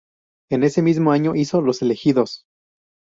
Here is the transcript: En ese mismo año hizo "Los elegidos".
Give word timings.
En 0.49 0.63
ese 0.63 0.81
mismo 0.81 1.11
año 1.11 1.35
hizo 1.35 1.61
"Los 1.61 1.83
elegidos". 1.83 2.47